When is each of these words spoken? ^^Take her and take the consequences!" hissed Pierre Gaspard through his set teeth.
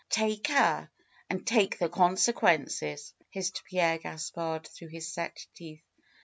^^Take 0.09 0.47
her 0.47 0.89
and 1.29 1.45
take 1.45 1.77
the 1.77 1.87
consequences!" 1.87 3.13
hissed 3.29 3.61
Pierre 3.69 3.99
Gaspard 3.99 4.65
through 4.67 4.87
his 4.87 5.07
set 5.13 5.45
teeth. 5.53 5.83